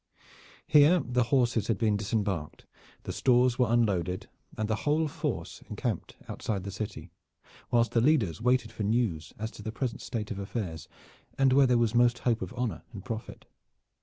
Here 0.65 0.99
the 1.05 1.25
horses 1.25 1.67
had 1.67 1.77
been 1.77 1.95
disembarked, 1.95 2.65
the 3.03 3.13
stores 3.13 3.59
were 3.59 3.67
unloaded, 3.71 4.27
and 4.57 4.67
the 4.67 4.77
whole 4.77 5.07
force 5.07 5.61
encamped 5.69 6.15
outside 6.27 6.63
the 6.63 6.71
city, 6.71 7.11
whilst 7.69 7.91
the 7.91 8.01
leaders 8.01 8.41
waited 8.41 8.71
for 8.71 8.81
news 8.81 9.31
as 9.37 9.51
to 9.51 9.61
the 9.61 9.71
present 9.71 10.01
state 10.01 10.31
of 10.31 10.39
affairs, 10.39 10.87
and 11.37 11.53
where 11.53 11.67
there 11.67 11.77
was 11.77 11.93
most 11.93 12.17
hope 12.17 12.41
of 12.41 12.51
honor 12.57 12.81
and 12.93 13.05
profit. 13.05 13.45